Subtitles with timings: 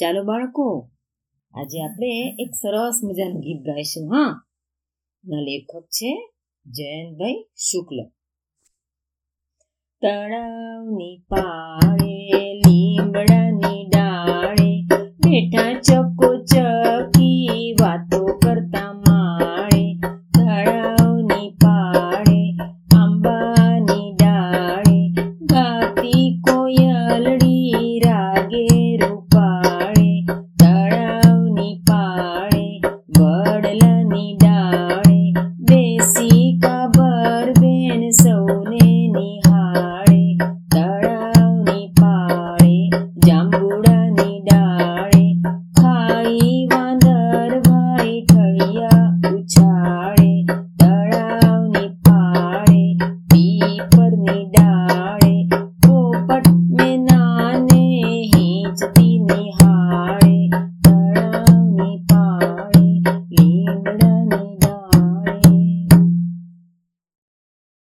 [0.00, 0.90] ચાલો બાળકો,
[1.54, 4.44] આજે આપણે એક સરસ મજાનું ગીત ગાઈશું, હા?
[5.24, 6.32] ના લેખક છે
[6.66, 7.96] જયંતભાઈ શુક્લ.
[10.02, 16.87] તળાવની પાળે, લીમડાની ડાળે બેઠા ચકો ચકી
[43.60, 43.87] ಕೂಡ